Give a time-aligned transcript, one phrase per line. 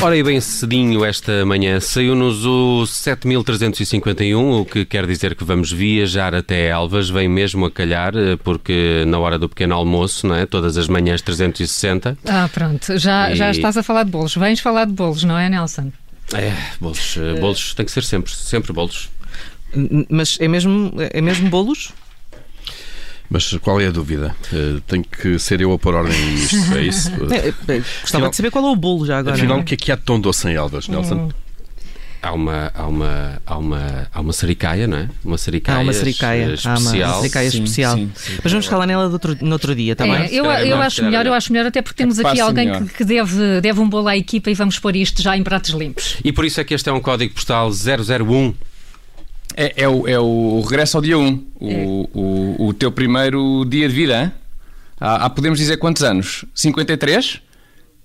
[0.00, 5.72] Ora, e bem cedinho esta manhã saiu-nos o 7351, o que quer dizer que vamos
[5.72, 10.36] viajar até Elvas, vem mesmo a calhar, eh, porque na hora do pequeno almoço, não
[10.36, 10.46] é?
[10.46, 12.16] Todas as manhãs 360.
[12.26, 14.34] Ah, pronto, já, E- já estás a falar de bolos.
[14.36, 15.90] Vens falar de bolos, não é, Nelson?
[16.32, 19.10] É, bolos, eh, bolos tem que ser sempre, sempre bolos.
[20.08, 21.90] Mas é mesmo, é mesmo bolos?
[23.30, 24.34] Mas qual é a dúvida?
[24.52, 27.10] Eh, tenho que ser eu a pôr ordem nisto, é isso?
[27.30, 29.36] É, é, gostava de saber qual é o bolo já agora.
[29.36, 31.30] Afinal, o que é que há de tão doce em Elvas, Nelson?
[32.20, 35.08] Há uma, há uma, há uma, há uma sericaia, não é?
[35.24, 36.42] Uma sericaia, Há uma sericaia.
[36.54, 37.16] eh, Há uma especial.
[37.20, 37.96] sericaia Sim, especial.
[37.96, 38.38] sim, sim.
[38.42, 40.34] Mas vamos falar nela de outro, no outro dia, está É, bem?
[40.34, 42.40] eu, é eu melhor, acho é melhor, eu acho melhor, até porque temos É aqui
[42.40, 42.82] alguém melhor.
[42.86, 45.70] que, que deve, deve um bolo à equipa e vamos pôr isto já em pratos
[45.70, 46.16] limpos.
[46.24, 48.52] E por isso é que este é um código postal 001.
[49.60, 53.88] É, é o, é o regresso ao dia 1, o, o, o teu primeiro dia
[53.88, 54.22] de vida.
[54.22, 54.32] hein?
[55.00, 56.44] Há, há, podemos dizer quantos anos?
[56.54, 57.40] 53?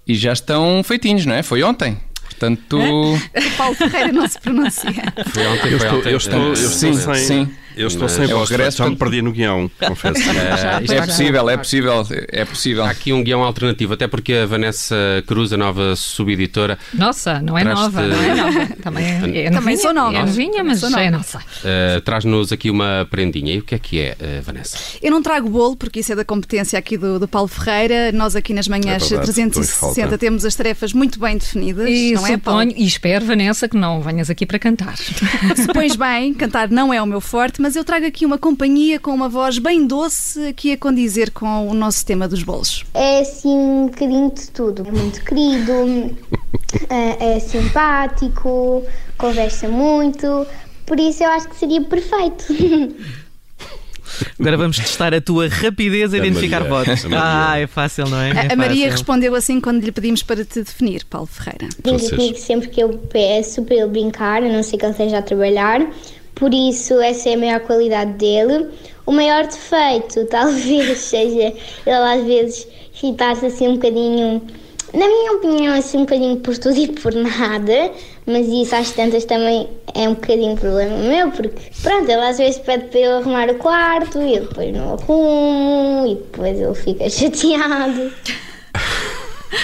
[0.07, 1.43] E já estão feitinhos, não é?
[1.43, 1.97] Foi ontem.
[2.23, 3.19] Portanto, O
[3.57, 5.13] Paulo Ferreira não se pronuncia.
[5.31, 6.11] Foi ontem, Eu foi estou, ontem.
[6.11, 7.51] eu estou, eu estou Sim, sem, sim.
[7.75, 10.21] Eu estou Mas sem é voz, regresso já me perdi no guião, confesso.
[10.29, 12.83] é está- possível, é possível, é possível.
[12.83, 14.95] Há aqui um guião alternativo, até porque a Vanessa
[15.27, 18.67] Cruz, a nova subeditora, Nossa, não é nova, não é nova.
[18.83, 20.15] Também é, é Também sou nova.
[20.17, 21.39] É novinha, mas é nossa.
[21.63, 23.53] eh, traz-nos aqui uma prendinha.
[23.55, 24.77] E o que é que é, eh, Vanessa?
[25.01, 28.11] Eu não trago bolo, porque isso é da competência aqui do, do Paulo Ferreira.
[28.11, 30.17] Nós aqui nas manhãs É verdade, 360 falta.
[30.17, 32.61] temos as tarefas muito bem definidas, E não é, Paulo?
[32.61, 34.95] suponho, e espero, Vanessa, que não venhas aqui para cantar.
[35.55, 39.11] Supões bem, cantar não é o meu forte, mas eu trago aqui uma companhia com
[39.11, 42.83] uma voz bem doce, aqui a condizer com o nosso tema dos bolos.
[42.93, 44.85] É assim um bocadinho de tudo.
[44.85, 46.13] É muito querido,
[46.89, 48.83] é, é simpático,
[49.17, 50.45] conversa muito,
[50.85, 52.43] por isso eu acho que seria perfeito.
[54.39, 57.05] Agora vamos testar a tua rapidez a A identificar Maria, votos.
[57.05, 57.23] a Maria.
[57.49, 58.31] Ah, é fácil, não é?
[58.31, 58.91] A- É a Maria fácil.
[58.91, 61.69] respondeu assim quando lhe pedimos para te definir, Paulo Ferreira.
[61.81, 65.17] Brinca comigo sempre que eu peço para ele brincar, a não ser que ele esteja
[65.17, 65.81] a trabalhar,
[66.35, 68.69] por isso essa é a maior qualidade dele.
[69.05, 71.53] O maior defeito talvez seja
[71.85, 72.67] ele às vezes
[73.01, 74.41] irritar-se assim um bocadinho,
[74.93, 77.91] na minha opinião, assim um bocadinho por tudo e por nada,
[78.25, 82.59] mas isso às tantas também é um bocadinho problema meu, porque pronto, ele às vezes
[82.59, 87.09] pede para eu arrumar o quarto e eu depois não arrumo e depois ele fica
[87.09, 88.11] chateado.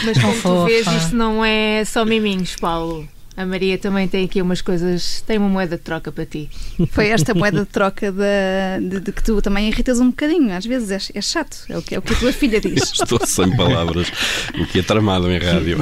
[0.03, 3.07] Mas como tu vês, isto não é só miminhos, Paulo.
[3.39, 6.49] A Maria também tem aqui umas coisas, tem uma moeda de troca para ti.
[6.91, 10.65] Foi esta moeda de troca de, de- de que tu também irritas um bocadinho, às
[10.65, 12.91] vezes é, é chato, é o, que, é o que a tua filha diz.
[13.01, 14.11] Estou sem palavras,
[14.59, 15.77] o que é tramado em rádio.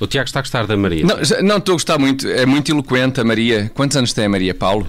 [0.00, 1.04] O Tiago está a gostar da Maria.
[1.04, 3.68] Não, não, estou a gostar muito, é muito eloquente a Maria.
[3.74, 4.86] Quantos anos tem a Maria Paulo?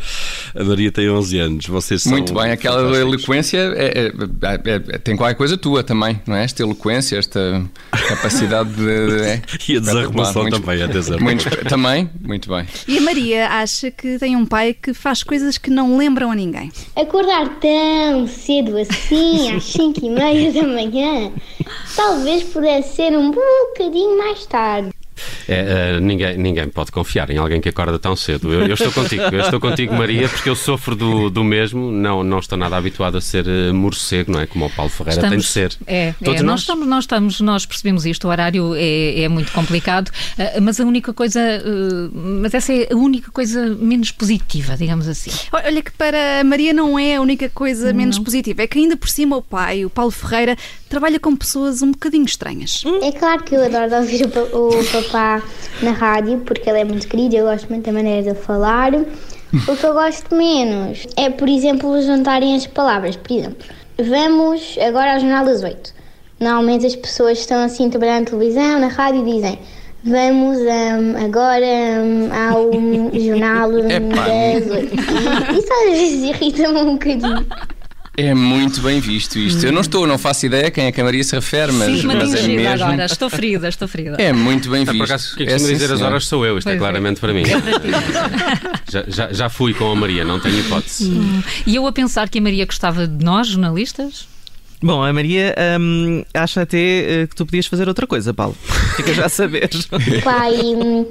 [0.55, 4.97] A Maria tem 11 anos, vocês são Muito bem, aquela eloquência é- é- é- é-
[4.97, 6.43] tem qualquer coisa tua também, não é?
[6.43, 7.63] Esta eloquência, esta
[8.07, 8.89] capacidade de.
[9.21, 11.19] é, E a desarrumação Muito- também, atenção.
[11.19, 12.65] muito- também, muito bem.
[12.87, 16.35] E a Maria acha que tem um pai que faz coisas que não lembram a
[16.35, 16.71] ninguém.
[16.95, 21.31] Acordar tão cedo assim, às 5 e meia da manhã,
[21.95, 24.89] talvez pudesse ser um bocadinho mais tarde.
[25.47, 28.53] É, eh, ninguém, ninguém pode confiar em alguém que acorda tão cedo.
[28.53, 31.91] Eu, eu estou contigo, eu estou contigo, Maria, porque eu sofro do, do mesmo.
[31.91, 34.45] Não, não estou nada habituado a ser eh, morcego, não é?
[34.45, 35.75] Como o Paulo Ferreira tem de ser.
[35.85, 36.51] É, Todos é, nós?
[36.51, 40.79] nós estamos, nós estamos, nós percebemos isto, o horário é, é muito complicado, eh, mas
[40.79, 41.39] a única coisa,
[42.13, 45.31] mas essa é a única coisa menos positiva, digamos assim.
[45.51, 48.97] Olha que para a Maria não é a única coisa menos positiva, é que ainda
[48.97, 50.57] por cima o pai, o Paulo Ferreira,
[50.89, 52.83] trabalha com pessoas um bocadinho estranhas.
[53.01, 55.43] É claro que eu adoro ouvir o, pa- o papá
[55.81, 58.93] na rádio, porque ele é muito querido, eu gosto muito da maneira de falar.
[58.95, 63.15] O que eu gosto menos é, por exemplo, juntarem as palavras.
[63.15, 63.65] Por exemplo,
[63.97, 65.93] vamos agora ao Jornal das Oito.
[66.39, 69.59] Normalmente as pessoas estão assim trabalhando na televisão, na rádio e dizem
[70.01, 71.65] vamos hum, agora
[72.01, 72.71] hum, ao
[73.19, 74.95] Jornal das Oito.
[74.95, 77.45] Isso às vezes irrita-me um bocadinho.
[78.19, 79.65] É muito bem visto isto.
[79.65, 81.95] Eu não estou, não faço ideia a quem é que a Maria se refere, mas,
[82.01, 82.83] Sinto-me mas é mesmo.
[82.83, 84.15] agora, estou ferida, estou ferida.
[84.19, 85.03] É muito bem Ah, por visto.
[85.05, 86.79] acaso, quem É, costuma sim, dizer as horas sou eu, isto é Pois é.
[86.79, 87.43] claramente para mim.
[88.91, 91.11] já, já, já fui com a Maria, não tenho hipótese.
[91.65, 94.27] E eu a pensar que a Maria gostava de nós, jornalistas?
[94.81, 98.55] Bom, a Maria hum, acha até eh, que tu podias fazer outra coisa, Paulo.
[98.95, 99.69] Fica já a saber.
[100.23, 101.05] pai, hum,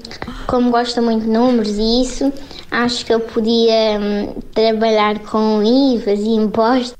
[0.46, 2.32] como gosta muito de números e isso,
[2.70, 6.96] acho que eu podia hum, trabalhar com IVAs e impostos.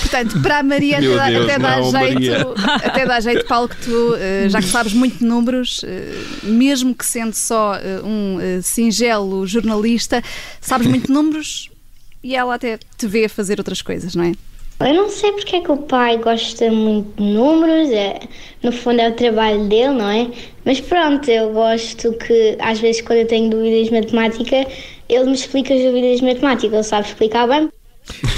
[0.00, 2.46] Portanto, para a Maria até, Deus, até dá não, jeito, Maria.
[2.82, 6.12] até dá jeito, Paulo, que tu, eh, já que sabes muito de números, eh,
[6.42, 10.20] mesmo que sendo só um singelo jornalista,
[10.60, 11.70] sabes muito de números
[12.24, 14.32] e ela até te vê a fazer outras coisas, não é?
[14.80, 18.18] Eu não sei porque é que o pai gosta muito de números, é,
[18.62, 20.28] no fundo é o trabalho dele, não é?
[20.64, 24.66] Mas pronto, eu gosto que às vezes quando eu tenho dúvidas de matemática,
[25.08, 27.68] ele me explica as dúvidas de matemática, ele sabe explicar bem.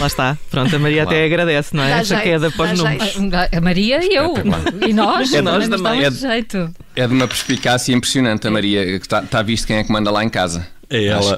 [0.00, 0.38] Lá está.
[0.50, 1.90] Pronto, a Maria até agradece, não é?
[1.90, 3.16] Dá Essa jeito, queda para os números.
[3.52, 4.34] A Maria e eu.
[4.86, 6.02] E nós, É nós também.
[6.02, 6.74] Damos jeito.
[6.96, 10.10] É de uma perspicácia impressionante, a Maria, que está tá visto quem é que manda
[10.10, 10.66] lá em casa.
[10.92, 11.18] É ela.
[11.18, 11.36] Acho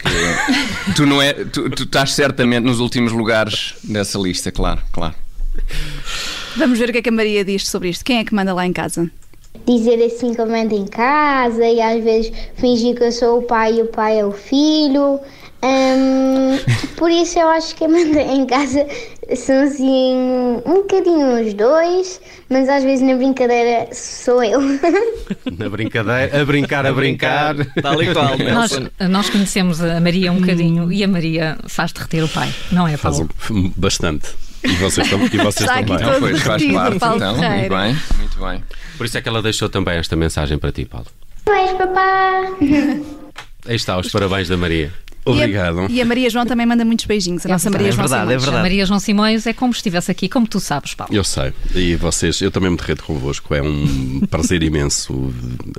[0.85, 5.15] que tu não é, tu, tu estás certamente nos últimos lugares dessa lista, claro, claro.
[6.57, 8.05] Vamos ver o que é que a Maria diz sobre isto.
[8.05, 9.09] Quem é que manda lá em casa?
[9.65, 13.43] Dizer assim que eu mando em casa e às vezes fingir que eu sou o
[13.43, 15.21] pai e o pai é o filho.
[15.67, 16.59] Hum,
[16.97, 18.87] por isso eu acho que a manda em casa
[19.35, 20.15] são assim
[20.67, 22.21] um bocadinho os dois,
[22.51, 24.61] mas às vezes na brincadeira sou eu.
[25.59, 27.55] Na brincadeira, a brincar, a brincar.
[27.81, 28.79] Tal e qual, Nós,
[29.09, 32.97] nós conhecemos a Maria um bocadinho e a Maria faz derreter o pai, não é,
[32.99, 33.31] Faz Paulo?
[33.51, 34.29] um- bastante.
[34.63, 35.97] E vocês, tam- e vocês também.
[36.21, 37.19] pois faz parte, então.
[37.37, 38.65] Muito bem, muito bem.
[38.99, 41.07] Por isso é que ela deixou também esta mensagem para ti, Paulo.
[41.47, 42.51] Mas papá!
[43.67, 44.93] Aí está, os parabéns da Maria.
[45.25, 45.87] Obrigado.
[45.89, 47.47] E a Maria João também manda muitos beijinhos.
[47.47, 48.43] A nossa verdade, Maria é João verdade, é Simões.
[48.45, 48.59] verdade.
[48.59, 51.15] A Maria João Simões é como se estivesse aqui, como tu sabes, Paulo.
[51.15, 51.53] Eu sei.
[51.75, 53.55] E vocês, eu também me derreto convosco.
[53.55, 55.33] É um prazer imenso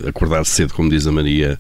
[0.08, 1.60] acordar cedo, como diz a Maria.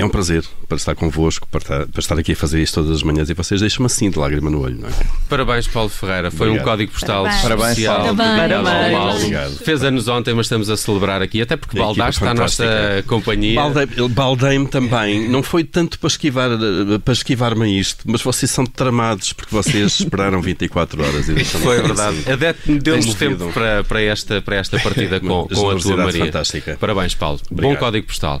[0.00, 2.96] É um prazer para estar convosco, para estar, para estar aqui a fazer isto todas
[2.96, 4.92] as manhãs e vocês deixam-me assim de lágrima no olho, não é?
[5.28, 6.30] Parabéns, Paulo Ferreira.
[6.30, 6.66] Foi Obrigado.
[6.66, 7.68] um código postal Parabéns.
[7.70, 7.96] Especial.
[8.00, 8.16] Paulo.
[8.16, 8.62] Parabéns.
[8.62, 8.92] Parabéns.
[8.98, 9.16] Paulo.
[9.16, 9.56] Obrigado.
[9.58, 13.54] Fez anos ontem, mas estamos a celebrar aqui, até porque Baldaste a nossa companhia.
[13.60, 15.28] Baldei- Baldei-me também.
[15.28, 16.50] Não foi tanto para esquivar
[17.04, 21.82] para esquivar-me a isto, mas vocês são tramados porque vocês esperaram 24 horas e Foi
[21.82, 22.16] verdade.
[22.30, 26.24] A Det deu-nos tempo para, para, esta, para esta partida com, com a tua Maria.
[26.26, 26.76] fantástica.
[26.80, 27.40] Parabéns, Paulo.
[27.50, 27.74] Obrigado.
[27.74, 28.40] Bom código postal.